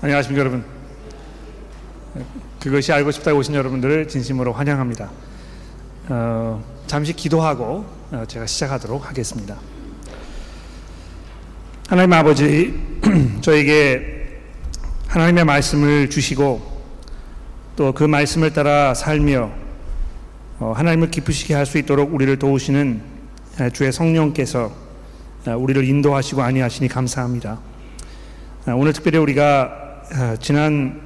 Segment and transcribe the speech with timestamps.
[0.00, 0.64] 안녕하십니까 여러분.
[2.60, 5.10] 그것이 알고 싶다 오신 여러분들을 진심으로 환영합니다.
[6.08, 9.56] 어, 잠시 기도하고 어, 제가 시작하도록 하겠습니다.
[11.88, 12.80] 하나님 아버지,
[13.42, 14.40] 저에게
[15.08, 16.78] 하나님의 말씀을 주시고
[17.76, 19.50] 또 그 말씀을 따라 살며
[20.60, 23.02] 어, 하나님을 기쁘시게 할 수 있도록 우리를 도우시는
[23.72, 24.70] 주의 성령께서
[25.44, 27.58] 우리를 인도하시고 안위하시니 감사합니다.
[28.66, 29.87] 오늘 특별히 우리가
[30.40, 31.00] 지난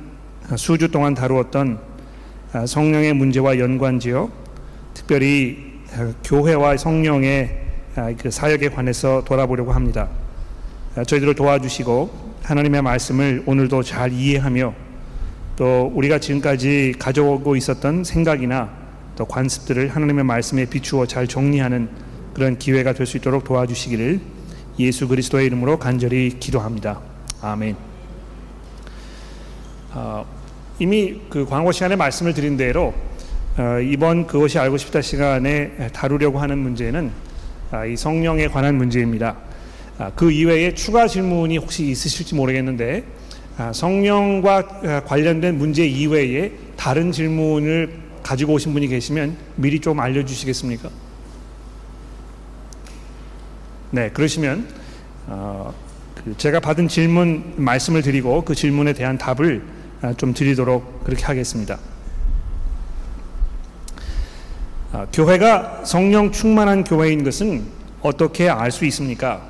[0.56, 1.78] 수주 동안 다루었던
[2.66, 4.28] 성령의 문제와 연관지어
[4.94, 5.80] 특별히
[6.24, 7.60] 교회와 성령의
[8.18, 10.08] 그 사역에 관해서 돌아보려고 합니다.
[11.06, 14.74] 저희들을 도와주시고 하나님의 말씀을 오늘도 잘 이해하며
[15.56, 18.70] 또 우리가 지금까지 가져오고 있었던 생각이나
[19.16, 21.88] 또 관습들을 하나님의 말씀에 비추어 잘 정리하는
[22.34, 24.20] 그런 기회가 될 수 있도록 도와주시기를
[24.78, 27.00] 예수 그리스도의 이름으로 간절히 기도합니다.
[27.42, 27.91] 아멘.
[29.94, 30.24] 어,
[30.78, 32.94] 이미 그 광고 시간에 말씀을 드린 대로
[33.58, 37.10] 어, 이번 그것이 알고 싶다 시간에 다루려고 하는 문제는
[37.70, 39.36] 아, 이 성령에 관한 문제입니다.
[39.98, 43.04] 아, 그 이외에 추가 질문이 혹시 있으실지 모르겠는데
[43.58, 50.88] 아, 성령과 관련된 문제 이외에 다른 질문을 가지고 오신 분이 계시면 미리 좀 알려주시겠습니까?
[53.90, 54.66] 네, 그러시면
[55.26, 55.74] 어,
[56.14, 59.62] 그 제가 받은 질문 말씀을 드리고 그 질문에 대한 답을
[60.16, 61.78] 좀 드리도록 그렇게 하겠습니다.
[64.92, 67.64] 아, 교회가 성령 충만한 교회인 것은
[68.02, 69.40] 어떻게 알 수 있습니까?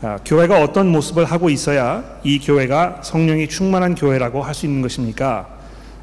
[0.00, 5.48] 아, 교회가 어떤 모습을 하고 있어야 이 교회가 성령이 충만한 교회라고 할 수 있는 것입니까?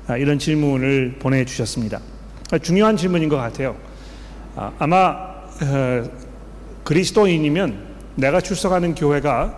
[0.07, 1.99] 아, 이런 질문을 보내주셨습니다.
[2.61, 3.77] 중요한 질문인 것 같아요.
[4.77, 5.15] 아마
[5.63, 6.03] 어,
[6.83, 9.57] 그리스도인이면 내가 출석하는 교회가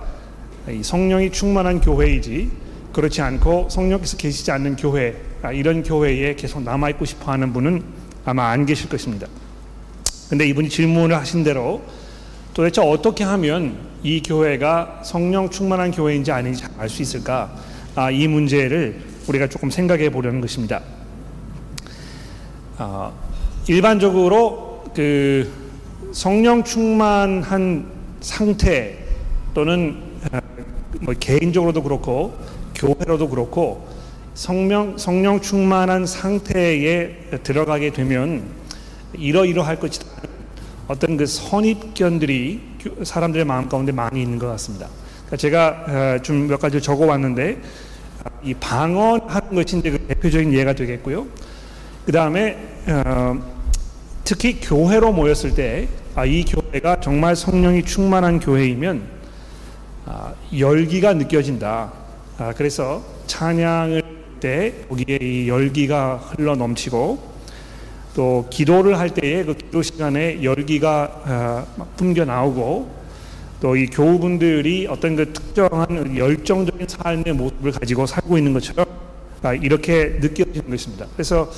[0.84, 2.63] 성령이 충만한 교회이지
[2.94, 5.16] 그렇지 않고 성령께서 계시지 않는 교회
[5.54, 7.84] 이런 교회에 계속 남아 있고 싶어 하는 분은
[8.24, 9.28] 아마 안 계실 것입니다.
[10.30, 11.82] 근데 이분이 질문을 하신 대로
[12.54, 17.54] 도대체 어떻게 하면 이 교회가 성령 충만한 교회인지 아닌지 알 수 있을까?
[17.96, 20.82] 아, 이 문제를 우리가 조금 생각해 보려는 것입니다.
[22.78, 23.12] 아,
[23.68, 25.52] 일반적으로 그
[26.12, 27.88] 성령 충만한
[28.22, 28.98] 상태
[29.54, 29.98] 또는
[30.32, 30.42] 아,
[31.02, 32.38] 뭐 개인적으로도 그렇고
[32.76, 33.88] 교회로도 그렇고
[34.34, 38.44] 성령, 성령 충만한 상태에 들어가게 되면
[39.14, 40.08] 이러이러할 것이다.
[40.88, 42.62] 어떤 그 선입견들이
[43.04, 44.88] 사람들의 마음 가운데 많이 있는 것 같습니다.
[45.26, 47.62] 그러니까 제가 어, 좀몇 가지 적어 왔는데
[48.44, 51.26] 이 방언하는 것이 이제 그 대표적인 예가 되겠고요.
[52.06, 52.58] 그 다음에
[52.88, 53.40] 어,
[54.24, 59.08] 특히 교회로 모였을 때이 아, 교회가 정말 성령이 충만한 교회이면
[60.06, 61.92] 아, 열기가 느껴진다.
[62.44, 64.04] 아, 그래서 찬양을
[64.42, 67.32] 때 거기에 이 열기가 흘러 넘치고
[68.16, 71.66] 또 기도를 할 때에 그 기도 시간에 열기가 아,
[71.96, 73.04] 풍겨 나오고
[73.62, 78.88] 또 이 교우분들이 어떤 그 특정한 열정적인 삶의 모습을 가지고 살고 있는 것처럼
[79.42, 81.06] 아, 이렇게 느껴지는 것입니다.
[81.14, 81.50] 그래서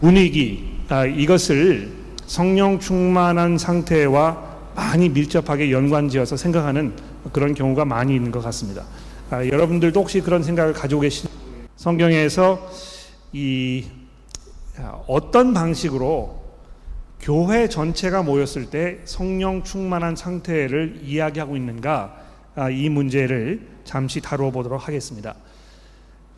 [0.00, 1.92] 분위기 아, 이것을
[2.26, 8.84] 성령 충만한 상태와 많이 밀접하게 연관지어서 생각하는 그런 경우가 많이 있는 것 같습니다.
[9.28, 11.28] 아, 여러분들도 혹시 그런 생각을 가지고 계신
[11.74, 12.70] 성경에서
[13.32, 13.86] 이
[14.78, 16.42] 아, 어떤 방식으로
[17.20, 22.16] 교회 전체가 모였을 때 성령 충만한 상태를 이야기하고 있는가
[22.54, 25.34] 아, 이 문제를 잠시 다루어 보도록 하겠습니다.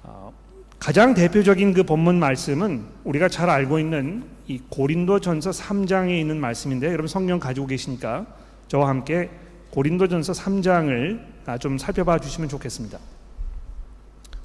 [0.02, 0.30] 아,
[0.78, 7.06] 가장 대표적인 그 본문 말씀은 우리가 잘 알고 있는 이 고린도전서 3장에 있는 말씀인데 여러분
[7.06, 8.24] 성경 가지고 계시니까
[8.68, 9.28] 저와 함께
[9.71, 12.99] 고린도전서 3장을 아, 좀 살펴봐 주시면 좋겠습니다.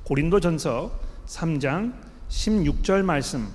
[0.03, 0.91] 고린도전서
[1.27, 1.93] 3장
[2.29, 3.47] 16절 말씀.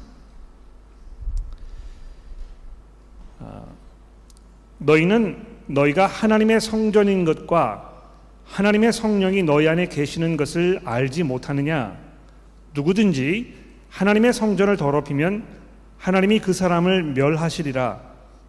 [3.41, 3.65] 아,
[4.78, 7.92] 너희는 너희가 하나님의 성전인 것과
[8.47, 11.98] 하나님의 성령이 너희 안에 계시는 것을 알지 못하느냐?
[12.74, 13.54] 누구든지
[13.91, 15.45] 하나님의 성전을 더럽히면
[15.98, 18.01] 하나님이 그 사람을 멸하시리라.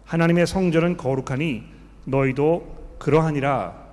[0.04, 1.64] 하나님의 성전은 거룩하니
[2.04, 3.88] 너희도 그러하니라.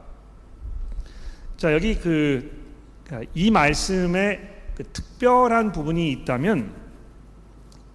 [1.57, 2.65] 자, 여기 그
[3.33, 4.39] 이 말씀에
[4.75, 6.73] 그 특별한 부분이 있다면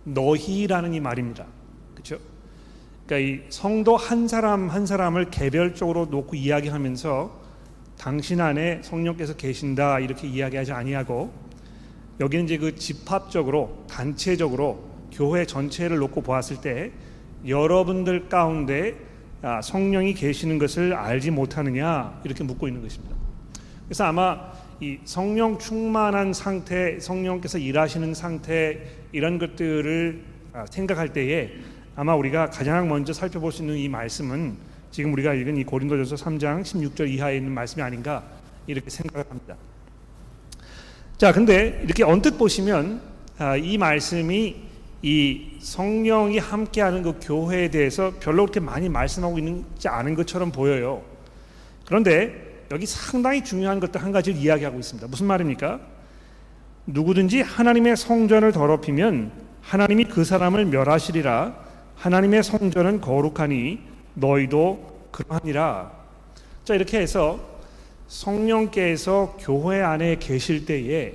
[0.05, 1.47] 너희라는 이 말입니다.
[1.95, 2.19] 그렇죠?
[3.07, 7.41] 그러니까 이 성도 한 사람 한 사람을 개별적으로 놓고 이야기하면서
[7.99, 11.33] 당신 안에 성령께서 계신다 이렇게 이야기하지 아니하고
[12.21, 16.93] 여기는 이제 그 집합적으로 단체적으로 교회 전체를 놓고 보았을 때
[17.47, 18.97] 여러분들 가운데
[19.42, 23.16] 아, 성령이 계시는 것을 알지 못하느냐 이렇게 묻고 있는 것입니다.
[23.87, 28.78] 그래서 아마 이 성령 충만한 상태, 성령께서 일하시는 상태
[29.12, 31.52] 이런 것들을 아, 생각할 때에
[31.96, 34.56] 아마 우리가 가장 먼저 살펴볼 수 있는 이 말씀은
[34.90, 38.25] 지금 우리가 읽은 이 고린도전서 3장 16절 이하에 있는 말씀이 아닌가
[38.66, 39.56] 이렇게 생각을 합니다.
[41.16, 43.00] 자, 근데 이렇게 언뜻 보시면
[43.38, 44.69] 아, 이 말씀이
[45.02, 51.02] 이 성령이 함께하는 그 교회에 대해서 별로 그렇게 많이 말씀하고 있지 않은 것처럼 보여요.
[51.87, 55.08] 그런데 여기 상당히 중요한 것들 한 가지를 이야기하고 있습니다.
[55.08, 55.81] 무슨 말입니까?
[56.87, 59.32] 누구든지 하나님의 성전을 더럽히면
[59.62, 61.55] 하나님이 그 사람을 멸하시리라.
[61.97, 63.81] 하나님의 성전은 거룩하니
[64.14, 65.93] 너희도 그러하니라.
[66.64, 67.41] 자 이렇게 해서
[68.06, 71.14] 성령께서 교회 안에 계실 때에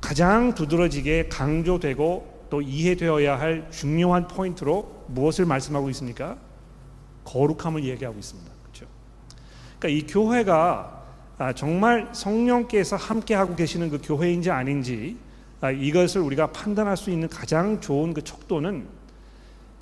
[0.00, 6.36] 가장 두드러지게 강조되고 또 이해되어야 할 중요한 포인트로 무엇을 말씀하고 있습니까?
[7.24, 8.48] 거룩함을 얘기하고 있습니다.
[9.80, 11.02] 그러니까 이 교회가
[11.36, 15.16] 아, 정말 성령께서 함께 하고 계시는 그 교회인지 아닌지
[15.60, 18.86] 아, 이것을 우리가 판단할 수 있는 가장 좋은 그 척도는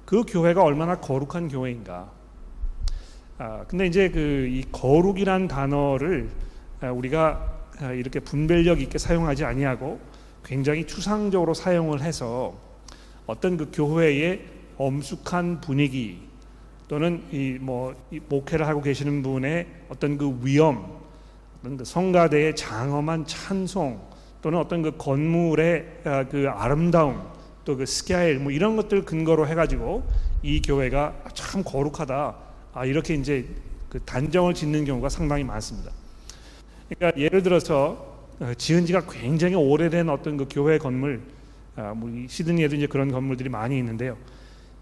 [0.07, 2.11] 그 교회가 얼마나 거룩한 교회인가.
[3.37, 6.31] 아, 근데 이제 그 이 거룩이란 단어를
[6.81, 7.53] 우리가
[7.99, 10.01] 이렇게 분별력 있게 사용하지 아니하고
[10.45, 12.55] 굉장히 추상적으로 사용을 해서
[13.27, 14.45] 어떤 그 교회의
[14.77, 16.21] 엄숙한 분위기
[16.89, 17.95] 또는 이 뭐
[18.29, 21.01] 목회를 하고 계시는 분의 어떤 그 위엄,
[21.61, 24.01] 어떤 그 성가대의 장엄한 찬송
[24.43, 27.23] 또는 어떤 그 건물의 아, 그 아름다움
[27.65, 30.03] 또 그 스케일 뭐 이런 것들 근거로 해가지고
[30.43, 32.37] 이 교회가 참 거룩하다
[32.75, 33.47] 아 이렇게 이제
[33.89, 35.93] 그 단정을 짓는 경우가 상당히 많습니다.
[36.89, 38.12] 그러니까 예를 들어서 어,
[38.57, 41.21] 지은 지가 굉장히 오래된 어떤 그 교회 건물,
[41.77, 44.17] 아, 뭐 시드니에도 이제 그런 건물들이 많이 있는데요.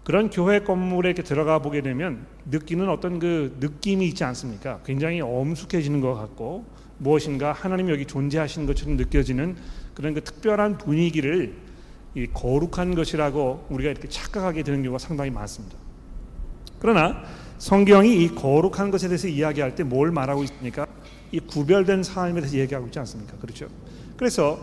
[0.03, 4.79] 그런 교회 건물에 이렇게 들어가 보게 되면 느끼는 어떤 그 느낌이 있지 않습니까?
[4.83, 6.65] 굉장히 엄숙해지는 것 같고
[6.97, 9.55] 무엇인가 하나님이 여기 존재하시는 것처럼 느껴지는
[9.93, 11.55] 그런 그 특별한 분위기를
[12.15, 15.77] 이 거룩한 것이라고 우리가 이렇게 착각하게 되는 경우가 상당히 많습니다.
[16.79, 17.23] 그러나
[17.59, 20.87] 성경이 이 거룩한 것에 대해서 이야기할 때 뭘 말하고 있습니까?
[21.31, 23.37] 이 구별된 삶에 대해서 얘기하고 있지 않습니까?
[23.37, 23.67] 그렇죠?
[24.17, 24.59] 그래서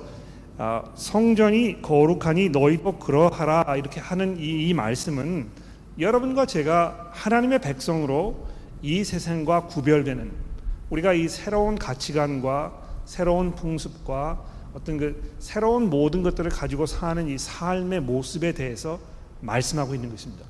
[0.58, 5.48] 아, 성전이 거룩하니 너희도 그러하라 이렇게 하는 이, 이 말씀은
[5.98, 8.46] 여러분과 제가 하나님의 백성으로
[8.82, 10.30] 이 세상과 구별되는
[10.90, 12.72] 우리가 이 새로운 가치관과
[13.04, 14.44] 새로운 풍습과
[14.74, 18.98] 어떤 그 새로운 모든 것들을 가지고 사는 이 삶의 모습에 대해서
[19.40, 20.44] 말씀하고 있는 것입니다.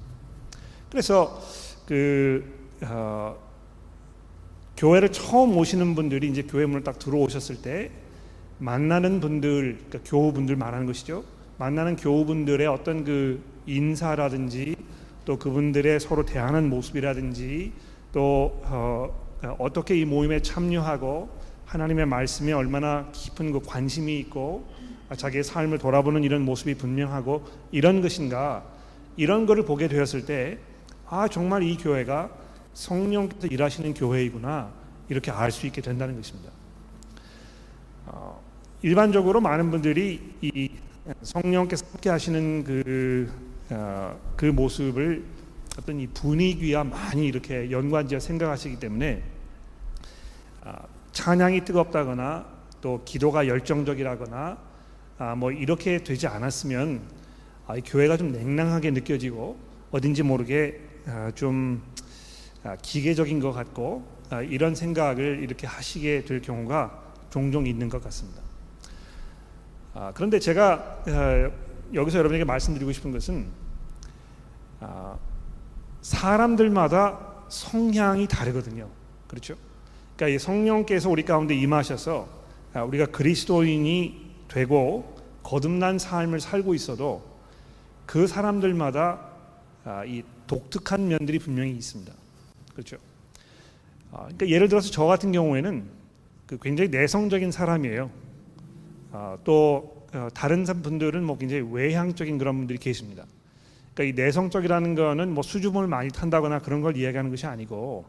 [0.91, 1.41] 그래서
[1.87, 2.45] 그
[2.83, 3.37] 어,
[4.79, 7.91] 교회를 처음 오시는 분들이 이제 교회 문을 딱 들어오셨을 때
[8.59, 11.25] 만나는 분들, 그러니까 교우분들 말하는 것이죠.
[11.59, 14.77] 만나는 교우분들의 어떤 그 인사라든지
[15.25, 17.73] 또 그분들의 서로 대하는 모습이라든지
[18.13, 19.27] 또 어,
[19.59, 21.29] 어떻게 이 모임에 참여하고
[21.67, 24.65] 하나님의 말씀에 얼마나 깊은 그 관심이 있고
[25.17, 28.65] 자기의 삶을 돌아보는 이런 모습이 분명하고 이런 것인가
[29.17, 30.59] 이런 것을 보게 되었을 때
[31.11, 32.31] 아 정말 이 교회가
[32.79, 34.71] 성령께서 일하시는 교회이구나
[35.09, 36.53] 이렇게 알 수 있게 된다는 것입니다.
[38.07, 38.41] 어,
[38.83, 40.71] 일반적으로 많은 분들이 이
[41.23, 43.33] 성령께서 함께 하시는 그,
[43.71, 45.25] 어, 그 모습을
[45.77, 49.25] 어떤 이 분위기와 많이 이렇게 연관지어 생각하시기 때문에
[50.63, 50.73] 어,
[51.11, 52.47] 찬양이 뜨겁다거나
[52.81, 54.59] 또 기도가 열정적이라거나
[55.19, 57.01] 아, 뭐 이렇게 되지 않았으면
[57.67, 59.59] 아, 이 교회가 좀 냉랭하게 느껴지고
[59.91, 61.98] 어딘지 모르게 아, 좀 아,
[62.77, 68.43] 기계적인 것 같고 아, 이런 생각을 이렇게 하시게 될 경우가 종종 있는 것 같습니다.
[69.95, 71.51] 아, 그런데 제가 어,
[71.95, 73.47] 여기서 여러분에게 말씀드리고 싶은 것은
[74.81, 75.17] 아,
[76.03, 78.89] 사람들마다 성향이 다르거든요.
[79.27, 79.57] 그렇죠?
[80.17, 82.29] 그러니까 이 성령께서 우리 가운데 임하셔서
[82.75, 87.25] 아, 우리가 그리스도인이 되고 거듭난 삶을 살고 있어도
[88.07, 89.21] 그 사람들마다
[89.85, 92.13] 아, 이 독특한 면들이 분명히 있습니다.
[92.79, 92.97] 그렇죠?
[94.13, 95.85] 아, 그러니까 예를 들어서 저 같은 경우에는
[96.47, 98.09] 그 굉장히 내성적인 사람이에요.
[99.11, 103.25] 어, 또 어, 다른 분들은 뭐 굉장히 외향적인 그런 분들이 계십니다.
[103.95, 108.05] 그러니까 이 내성적이라는 거는 뭐 수줍음을 많이 탄다거나 그런 걸 이야기하는 것이 아니고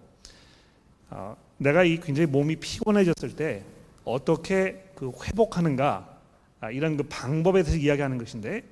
[1.09, 3.63] 어, 내가 이 굉장히 몸이 피곤해졌을 때
[4.05, 6.15] 어떻게 그 회복하는가
[6.61, 8.63] 아, 이런 그 방법에 대해서 이야기하는 것인데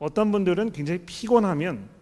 [0.00, 1.99] 어떤 분들은 굉장히 피곤하면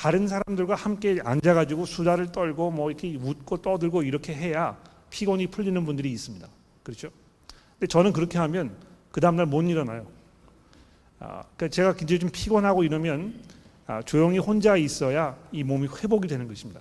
[0.00, 4.78] 다른 사람들과 함께 앉아가지고 수다를 떨고 뭐 이렇게 웃고 떠들고 이렇게 해야
[5.10, 6.48] 피곤이 풀리는 분들이 있습니다.
[6.82, 7.10] 그렇죠?
[7.74, 8.74] 근데 저는 그렇게 하면
[9.12, 10.06] 그 다음날 못 일어나요.
[11.18, 13.42] 아, 그러니까 제가 굉장히 좀 피곤하고 이러면
[13.86, 16.80] 아, 조용히 혼자 있어야 이 몸이 회복이 되는 것입니다.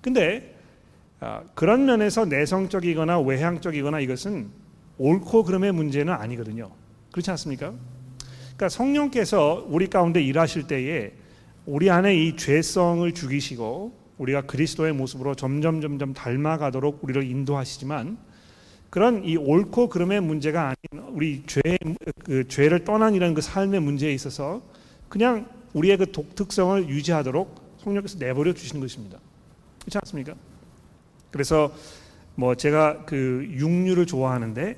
[0.00, 0.54] 근데
[1.18, 4.50] 아, 그런 면에서 내성적이거나 외향적이거나 이것은
[4.98, 6.70] 옳고 그름의 문제는 아니거든요.
[7.10, 7.74] 그렇지 않습니까?
[8.40, 11.12] 그러니까 성령께서 우리 가운데 일하실 때에
[11.66, 18.18] 우리 안에 이 죄성을 죽이시고 우리가 그리스도의 모습으로 점점 점점 닮아가도록 우리를 인도하시지만
[18.88, 21.60] 그런 이 옳고 그름의 문제가 아닌 우리 죄,
[22.24, 24.62] 그 죄를 떠난 이런 그 삶의 문제에 있어서
[25.08, 29.18] 그냥 우리의 그 독특성을 유지하도록 성령께서 내버려 주시는 것입니다.
[29.80, 30.34] 그렇지 않습니까?
[31.30, 31.72] 그래서
[32.34, 34.76] 뭐 제가 그 육류를 좋아하는데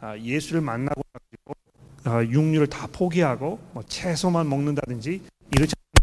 [0.00, 1.58] 아, 예수를 만나고 나고
[2.04, 5.22] 아, 육류를 다 포기하고 뭐 채소만 먹는다든지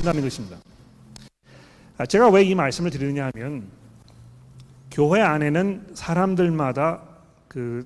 [0.05, 0.57] 않는다는 것입니다.
[1.97, 3.67] 아, 제가 왜 이 말씀을 드리느냐 하면
[4.91, 7.01] 교회 안에는 사람들마다
[7.47, 7.85] 그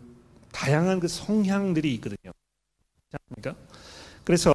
[0.51, 2.31] 다양한 그 성향들이 있거든요.
[3.29, 3.55] 그러니까
[4.23, 4.53] 그래서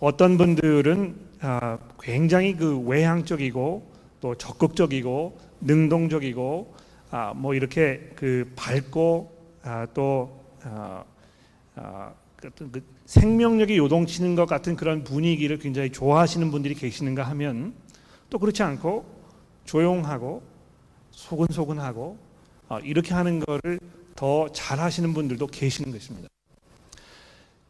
[0.00, 6.74] 어떤 분들은 아, 굉장히 그 외향적이고 또 적극적이고 능동적이고
[7.10, 11.04] 아, 뭐 이렇게 그 밝고 아, 또 아,
[12.44, 17.74] 아, 그, 그 생명력이 요동치는 것 같은 그런 분위기를 굉장히 좋아하시는 분들이 계시는가 하면
[18.28, 19.06] 또 그렇지 않고
[19.64, 20.42] 조용하고
[21.10, 22.18] 소근소근하고
[22.68, 23.78] 아, 이렇게 하는 거를
[24.14, 26.28] 더 잘하시는 분들도 계시는 것입니다.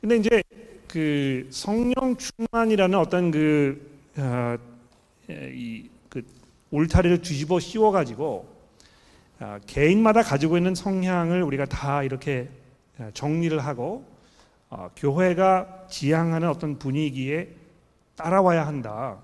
[0.01, 0.43] 근데 이제
[0.89, 4.57] 그 성령 충만이라는 어떤 그, 어,
[5.29, 6.25] 이, 그
[6.71, 8.49] 울타리를 뒤집어 씌워 가지고
[9.41, 12.49] 어, 개인마다 가지고 있는 성향을 우리가 다 이렇게
[12.99, 14.16] 어, 정리를 하고
[14.69, 17.49] 어, 교회가 지향하는 어떤 분위기에
[18.17, 19.19] 따라와야 한다.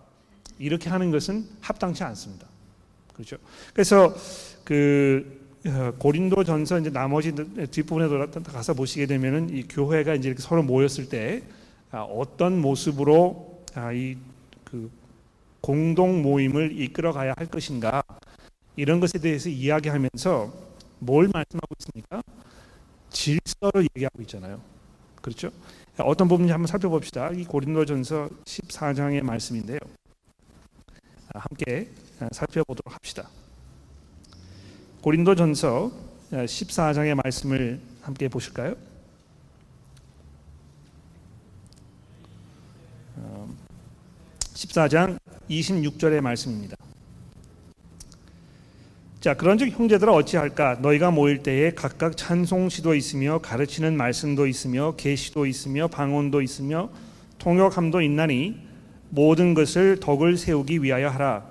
[0.59, 2.47] 이렇게 하는 것은 합당치 않습니다.
[3.13, 3.37] 그렇죠?
[3.73, 4.15] 그래서
[4.65, 8.09] 그 어, 고린도 전서 이제 나머지 뒷부분에
[8.43, 11.43] 가서 보시게 되면은 이 교회가 이제 이렇게 서로 모였을 때
[11.91, 14.91] 아, 어떤 모습으로 아, 이그
[15.61, 18.03] 공동 모임을 이끌어 가야 할 것인가
[18.77, 20.53] 이런 것에 대해서 이야기하면서
[20.99, 22.23] 뭘 말씀하고 있습니까?
[23.11, 24.72] 질서를 얘기하고 있잖아요.
[25.23, 25.50] 그렇죠?
[25.99, 27.31] 어떤 부분인지 한번 살펴봅시다.
[27.31, 29.79] 이 고린도전서 14장의 말씀인데요.
[31.33, 31.88] 아, 함께
[32.33, 33.29] 살펴보도록 합시다.
[35.00, 35.91] 고린도전서
[36.33, 38.75] 14장의 말씀을 함께 보실까요?
[44.55, 46.76] 14장 어, 26절의 말씀입니다.
[49.23, 50.79] 자, 그런즉 형제들아 어찌할까?
[50.81, 56.91] 너희가 모일 때에 각각 찬송시도 있으며 가르치는 말씀도 있으며 계시도 있으며 방언도 있으며
[57.38, 58.57] 통역함도 있나니
[59.11, 61.45] 모든 것을 덕을 세우기 위하여 하라.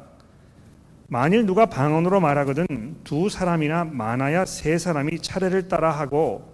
[1.08, 2.68] 만일 누가 방언으로 말하거든
[3.06, 6.54] 두 사람이나 많아야 세 사람이 차례를 따라 하고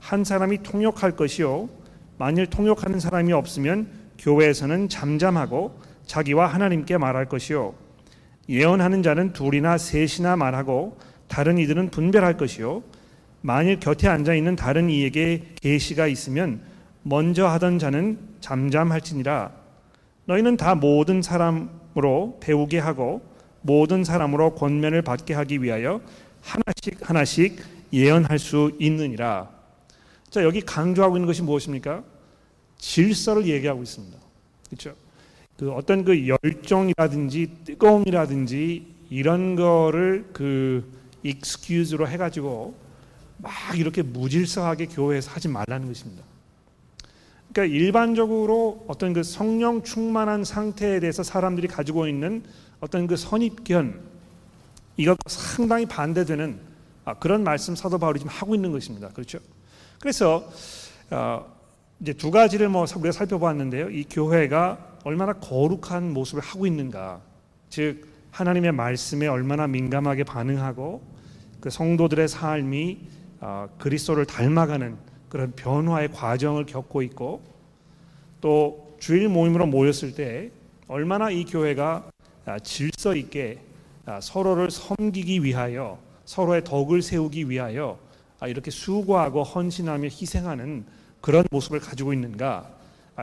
[0.00, 1.68] 한 사람이 통역할 것이요
[2.18, 3.86] 만일 통역하는 사람이 없으면
[4.18, 7.85] 교회에서는 잠잠하고 자기와 하나님께 말할 것이요
[8.48, 10.98] 예언하는 자는 둘이나 셋이나 말하고
[11.28, 12.82] 다른 이들은 분별할 것이요
[13.40, 16.60] 만일 곁에 앉아 있는 다른 이에게 계시가 있으면
[17.02, 19.52] 먼저 하던 자는 잠잠할지니라
[20.26, 23.22] 너희는 다 모든 사람으로 배우게 하고
[23.62, 26.00] 모든 사람으로 권면을 받게 하기 위하여
[26.40, 27.62] 하나씩 하나씩
[27.92, 29.50] 예언할 수 있느니라.
[30.30, 32.04] 자, 여기 강조하고 있는 것이 무엇입니까?
[32.78, 34.18] 질서를 얘기하고 있습니다.
[34.68, 34.94] 그렇죠?
[35.56, 40.84] 그 어떤 그 열정이라든지 뜨거움이라든지 이런 거를 그
[41.22, 42.74] 익스큐즈로 해 가지고
[43.38, 46.22] 막 이렇게 무질서하게 교회에서 하지 말라는 것입니다.
[47.52, 52.42] 그러니까 일반적으로 어떤 그 성령 충만한 상태에 대해서 사람들이 가지고 있는
[52.80, 54.00] 어떤 그 선입견
[54.98, 56.58] 이것 상당히 반대되는
[57.04, 59.08] 아, 그런 말씀 사도 바울이 지금 하고 있는 것입니다.
[59.08, 59.38] 그렇죠?
[60.00, 60.50] 그래서
[61.10, 61.46] 어,
[62.00, 63.90] 이제 두 가지를 뭐 우리가 살펴보았는데요.
[63.90, 67.20] 이 교회가 얼마나 거룩한 모습을 하고 있는가,
[67.70, 71.00] 즉 하나님의 말씀에 얼마나 민감하게 반응하고
[71.60, 72.98] 그 성도들의 삶이
[73.38, 74.96] 어, 그리스도를 닮아가는
[75.28, 77.40] 그런 변화의 과정을 겪고 있고
[78.40, 80.50] 또 주일 모임으로 모였을 때
[80.88, 82.10] 얼마나 이 교회가
[82.44, 83.60] 아, 질서 있게
[84.06, 87.96] 아, 서로를 섬기기 위하여 서로의 덕을 세우기 위하여
[88.40, 90.84] 아, 이렇게 수고하고 헌신하며 희생하는
[91.20, 92.74] 그런 모습을 가지고 있는가.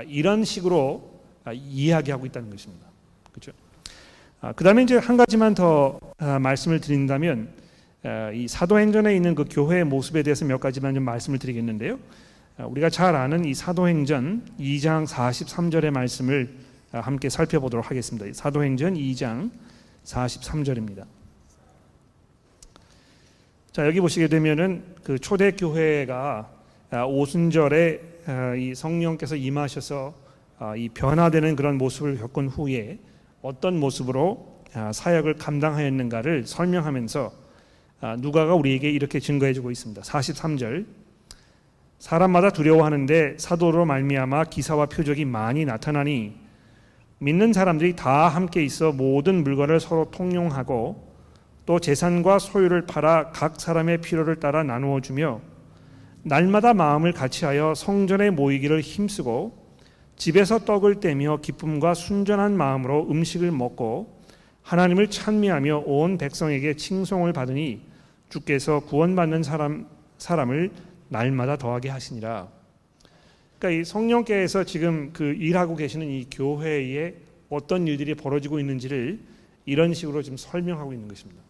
[0.07, 1.12] 이런 식으로
[1.51, 2.85] 이야기하고 있다는 것입니다.
[3.31, 3.51] 그렇죠?
[4.55, 7.49] 그 다음에 이제 한 가지만 더 말씀을 드린다면
[8.33, 11.99] 이 사도행전에 있는 그 교회의 모습에 대해서 몇 가지만 좀 말씀을 드리겠는데요.
[12.57, 16.55] 우리가 잘 아는 이 사도행전 2장 43절의 말씀을
[16.91, 18.25] 함께 살펴보도록 하겠습니다.
[18.33, 19.49] 사도행전 2장
[20.05, 21.05] 43절입니다.
[23.71, 26.47] 자 여기 보시게 되면은 그 초대 교회가
[26.91, 30.22] 아, 오순절에 아, 이 성령께서 임하셔서 아,
[30.77, 32.99] 이 변화되는 그런 모습을 겪은 후에
[33.41, 37.43] 어떤 모습으로 사역을 감당하였는가를 설명하면서
[38.01, 40.01] 아, 누가가 우리에게 이렇게 증거해주고 있습니다.
[40.01, 40.85] 43절
[41.99, 46.35] 사람마다 두려워하는데 사도로 말미암아 기사와 표적이 많이 나타나니
[47.19, 51.13] 믿는 사람들이 다 함께 있어 모든 물건을 서로 통용하고
[51.65, 55.39] 또 재산과 소유를 팔아 각 사람의 필요를 따라 나누어 주며
[56.23, 59.62] 날마다 마음을 같이하여 성전에 모이기를 힘쓰고
[60.23, 64.21] 집에서 떡을 떼며 기쁨과 순전한 마음으로 음식을 먹고
[64.61, 67.81] 하나님을 찬미하며 온 백성에게 칭송을 받으니
[68.29, 69.85] 주께서 구원받는 사람
[70.19, 70.71] 사람을
[71.09, 72.47] 날마다 더하게 하시니라.
[73.59, 77.15] 그러니까 이 성령께서 지금 그 일하고 계시는 이 교회에
[77.49, 79.19] 어떤 일들이 벌어지고 있는지를
[79.65, 81.41] 이런 식으로 지금 설명하고 있는 것입니다.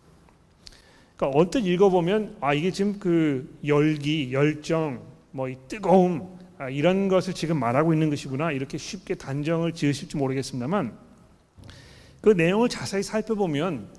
[1.15, 4.99] 그러니까 언뜻 읽어보면 아 이게 지금 그 열기, 열정,
[5.29, 10.97] 뭐 이 뜨거움 아, 이런 것을 지금 말하고 있는 것이구나 이렇게 쉽게 단정을 지으실지 모르겠습니다만
[12.21, 13.89] 그 내용을 자세히 살펴보면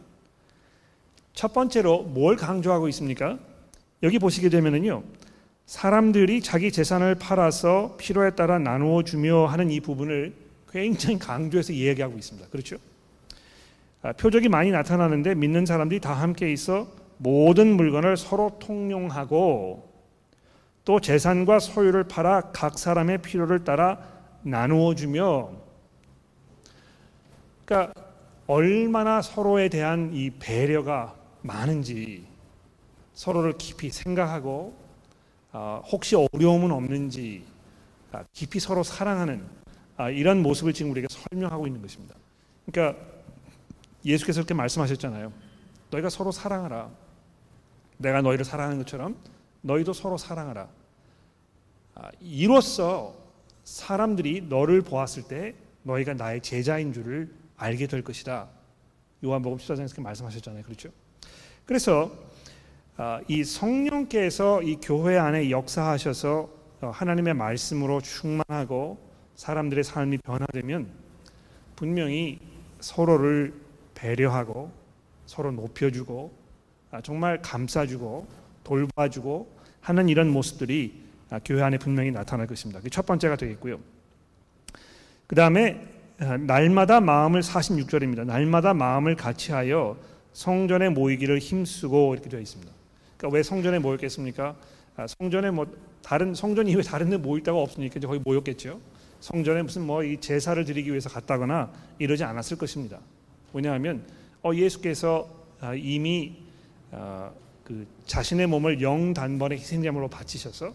[1.34, 3.38] 첫 번째로 뭘 강조하고 있습니까?
[4.02, 5.02] 여기 보시게 되면은요.
[5.66, 10.34] 사람들이 자기 재산을 팔아서 필요에 따라 나누어 주며 하는 이 부분을
[10.70, 12.48] 굉장히 강조해서 이야기하고 있습니다.
[12.48, 12.76] 그렇죠?
[14.00, 19.93] 아, 표적이 많이 나타나는데 믿는 사람들이 다 함께 있어 모든 물건을 서로 통용하고
[20.84, 23.98] 또 재산과 소유를 팔아 각 사람의 필요를 따라
[24.42, 25.50] 나누어 주며
[27.64, 27.94] 그러니까
[28.46, 32.26] 얼마나 서로에 대한 이 배려가 많은지
[33.14, 34.76] 서로를 깊이 생각하고
[35.52, 37.44] 아, 혹시 어려움은 없는지
[38.12, 39.42] 아, 깊이 서로 사랑하는
[39.96, 42.14] 아, 이런 모습을 지금 우리에게 설명하고 있는 것입니다.
[42.66, 43.00] 그러니까
[44.04, 45.32] 예수께서 그렇게 말씀하셨잖아요.
[45.90, 46.90] 너희가 서로 사랑하라.
[47.96, 49.16] 내가 너희를 사랑하는 것처럼
[49.64, 50.68] 너희도 서로 사랑하라.
[52.20, 53.14] 이로써
[53.64, 58.48] 사람들이 너를 보았을 때 너희가 나의 제자인 줄을 알게 될 것이다.
[59.24, 60.62] 요한복음 14장에서 그렇게 말씀하셨잖아요.
[60.64, 60.90] 그렇죠?
[61.64, 62.12] 그래서
[62.96, 66.48] 아, 이 성령께서 이 교회 안에 역사하셔서
[66.82, 68.98] 어, 하나님의 말씀으로 충만하고
[69.34, 70.88] 사람들의 삶이 변화되면
[71.74, 72.38] 분명히
[72.80, 73.54] 서로를
[73.94, 74.70] 배려하고
[75.26, 76.32] 서로 높여주고
[76.90, 78.26] 아, 정말 감싸주고
[78.62, 82.80] 돌봐주고 하는 이런 모습들이 아, 교회 안에 분명히 나타날 것입니다.
[82.90, 83.78] 첫 번째가 되겠고요.
[85.26, 85.80] 그 다음에
[86.46, 88.24] 날마다 마음을 46절입니다.
[88.24, 89.98] 날마다 마음을 같이하여
[90.32, 92.72] 성전에 모이기를 힘쓰고 이렇게 되어 있습니다.
[93.18, 94.56] 그러니까 왜 성전에 모였겠습니까?
[94.96, 95.66] 아, 성전에 뭐
[96.02, 98.80] 다른 성전 이외 다른 데 모일 데가 없으니까 거기 모였겠죠.
[99.20, 103.00] 성전에 무슨 뭐 이 제사를 드리기 위해서 갔다거나 이러지 않았을 것입니다.
[103.52, 104.02] 왜냐하면
[104.42, 105.28] 어, 예수께서
[105.60, 106.36] 아, 이미
[106.90, 107.30] 아,
[107.64, 110.74] 그 자신의 몸을 영 단번에 희생제물로 바치셔서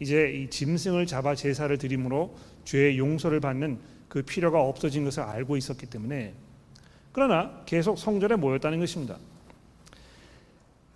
[0.00, 5.86] 이제 이 짐승을 잡아 제사를 드림으로 죄의 용서를 받는 그 필요가 없어진 것을 알고 있었기
[5.86, 6.34] 때문에
[7.12, 9.16] 그러나 계속 성전에 모였다는 것입니다.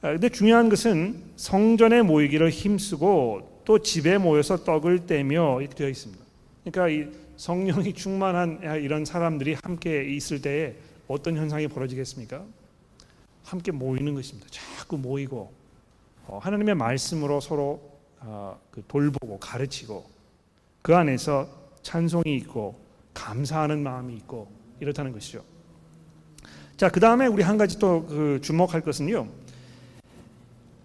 [0.02, 6.22] 아, 중요한 것은 성전에 모이기를 힘쓰고 또 집에 모여서 떡을 떼며 이렇게 되어 있습니다.
[6.64, 10.74] 그러니까 이 성령이 충만한 이런 사람들이 함께 있을 때에
[11.08, 12.44] 어떤 현상이 벌어지겠습니까?
[13.44, 14.48] 함께 모이는 것입니다.
[14.50, 15.52] 자꾸 모이고
[16.26, 17.80] 어, 하나님의 말씀으로 서로
[18.20, 20.04] 어, 그 돌보고 가르치고
[20.82, 21.48] 그 안에서
[21.82, 22.78] 찬송이 있고
[23.14, 24.48] 감사하는 마음이 있고
[24.80, 25.42] 이렇다는 것이죠.
[26.76, 29.28] 자, 그 다음에 우리 한 가지 또 그 주목할 것은요.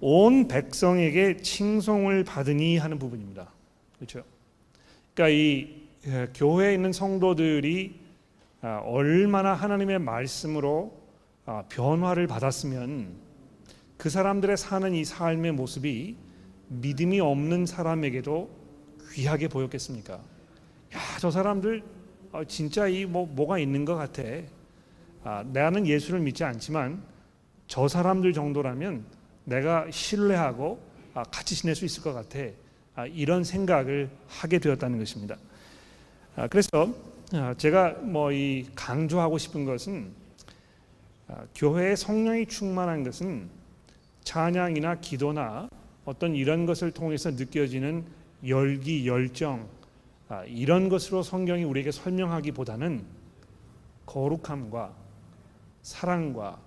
[0.01, 3.49] 온 백성에게 칭송을 받으니 하는 부분입니다.
[3.95, 4.23] 그렇죠?
[5.13, 7.99] 그러니까 이 예, 교회에 있는 성도들이
[8.61, 11.04] 아, 얼마나 하나님의 말씀으로 아,
[11.69, 13.15] 변화를 받았으면
[13.97, 16.15] 그 사람들의 사는 이 삶의 모습이
[16.67, 18.49] 믿음이 없는 사람에게도
[19.13, 20.13] 귀하게 보였겠습니까?
[20.15, 21.83] 야, 저 사람들
[22.31, 24.23] 어, 진짜 이 뭐 뭐가 있는 것 같아.
[25.23, 27.01] 아, 나는 예수를 믿지 않지만
[27.67, 29.05] 저 사람들 정도라면
[29.45, 30.79] 내가 신뢰하고
[31.13, 32.39] 아, 같이 지낼 수 있을 것 같아.
[32.95, 35.37] 아, 이런 생각을 하게 되었다는 것입니다.
[36.35, 36.69] 아, 그래서
[37.33, 40.24] 아, 제가 뭐 이 강조하고 싶은 것은 아,
[41.55, 43.49] 교회의 성령이 충만한 것은
[44.23, 45.69] 찬양이나 기도나
[46.03, 48.05] 어떤 이런 것을 통해서 느껴지는
[48.47, 49.67] 열기, 열정
[50.27, 53.05] 아, 이런 것으로 성경이 우리에게 설명하기보다는
[54.05, 54.93] 거룩함과
[55.81, 56.59] 사랑과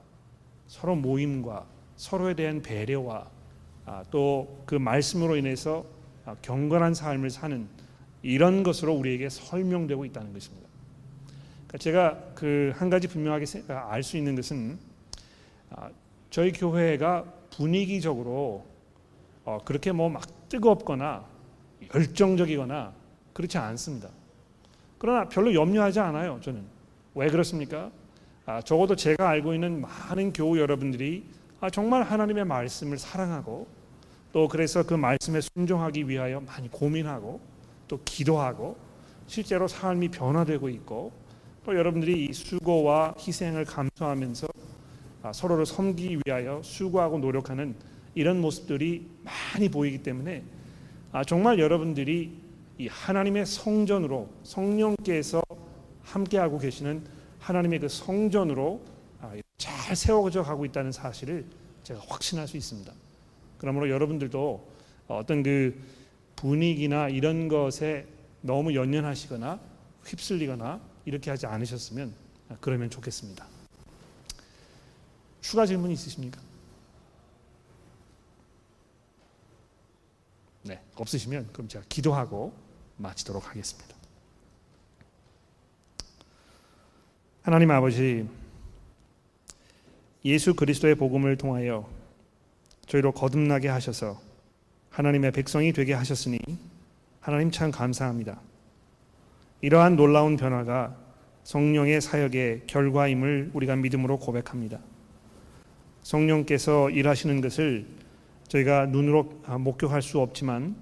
[0.69, 1.67] 서로 모임과
[1.97, 3.29] 서로에 대한 배려와
[3.87, 5.85] 아, 또그 말씀으로 인해서
[6.25, 7.67] 아, 경건한 삶을 사는
[8.23, 10.69] 이런 것으로 우리에게 설명되고 있다는 것입니다.
[11.69, 14.79] 그러니까 제가 그 한 가지 분명하게 아, 알수 있는 것은
[16.31, 18.65] 저희 교회가 분위기적으로
[19.45, 21.25] 어, 그렇게 뭐 막 뜨겁거나
[21.95, 22.93] 열정적이거나
[23.35, 24.09] 그렇지 않습니다.
[24.99, 26.41] 그러나 별로 염려하지 않아요.
[26.43, 26.65] 저는
[27.15, 27.91] 왜 그렇습니까?
[28.47, 31.25] 아, 적어도 제가 알고 있는 많은 교우 여러분들이
[31.61, 33.67] 아, 정말 하나님의 말씀을 사랑하고
[34.33, 37.41] 또 그래서 그 말씀에 순종하기 위하여 많이 고민하고
[37.89, 38.77] 또 기도하고
[39.27, 41.13] 실제로 삶이 변화되고 있고
[41.69, 44.49] 또 여러분들이 이 수고와 희생을 감수하면서
[45.23, 47.75] 아, 서로를 섬기기 위하여 수고하고 노력하는
[48.15, 50.45] 이런 모습들이 많이 보이기 때문에
[51.13, 52.33] 아, 정말 여러분들이
[52.79, 55.43] 이 하나님의 성전으로 성령께서
[56.05, 57.05] 함께하고 계시는
[57.39, 58.81] 하나님의 그 성전으로
[59.21, 61.45] 아, 잘 세워져 가고 있다는 사실을
[61.83, 62.91] 제가 확신할 수 있습니다.
[63.59, 64.67] 그러므로 여러분들도
[65.09, 65.79] 어떤 그
[66.35, 68.07] 분위기나 이런 것에
[68.41, 69.61] 너무 연연하시거나
[70.07, 72.13] 휩쓸리거나 이렇게 하지 않으셨으면
[72.61, 73.47] 그러면 좋겠습니다.
[75.41, 76.39] 추가 질문 있으십니까?
[80.65, 82.53] 네, 없으시면 그럼 제가 기도하고
[82.99, 83.97] 마치도록 하겠습니다.
[87.41, 88.29] 하나님 아버지
[90.27, 91.89] 예수 그리스도의 복음을 통하여
[92.87, 94.21] 저희로 거듭나게 하셔서
[94.91, 96.39] 하나님의 백성이 되게 하셨으니
[97.21, 98.43] 하나님 참 감사합니다.
[99.61, 100.97] 이러한 놀라운 변화가
[101.43, 104.79] 성령의 사역의 결과임을 우리가 믿음으로 고백합니다.
[106.03, 107.87] 성령께서 일하시는 것을
[108.47, 110.77] 저희가 눈으로 목격할 수 없지만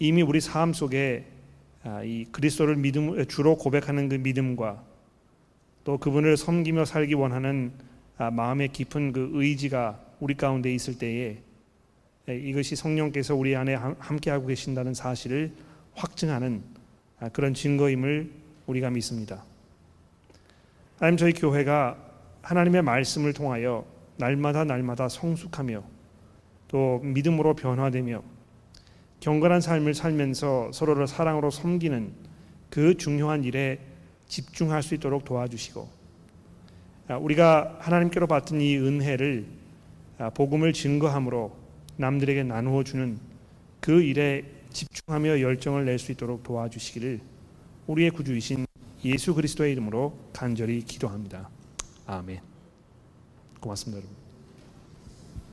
[0.00, 1.26] 이미 우리 삶 속에
[2.02, 4.82] 이 그리스도를 믿음 주로 고백하는 그 믿음과
[5.84, 7.72] 또 그분을 섬기며 살기 원하는
[8.16, 11.38] 마음의 깊은 그 의지가 우리 가운데 있을 때에
[12.26, 15.52] 이것이 성령께서 우리 안에 함께하고 계신다는 사실을
[15.94, 16.62] 확증하는
[17.32, 18.30] 그런 증거임을
[18.66, 19.44] 우리가 믿습니다.
[20.98, 21.96] 하나님 저희 교회가
[22.42, 23.84] 하나님의 말씀을 통하여
[24.16, 25.82] 날마다 날마다 성숙하며
[26.68, 28.22] 또 믿음으로 변화되며
[29.20, 32.12] 경건한 삶을 살면서 서로를 사랑으로 섬기는
[32.70, 33.78] 그 중요한 일에
[34.26, 35.88] 집중할 수 있도록 도와주시고
[37.20, 39.46] 우리가 하나님께로 받은 이 은혜를
[40.34, 41.56] 복음을 증거함으로
[41.96, 43.18] 남들에게 나누어 주는
[43.80, 47.20] 그 일에 집중하며 열정을 낼 수 있도록 도와주시기를
[47.86, 48.66] 우리의 구주이신
[49.04, 51.48] 예수 그리스도의 이름으로 간절히 기도합니다.
[52.06, 52.40] 아멘.
[53.60, 54.23] 고맙습니다, 여러분.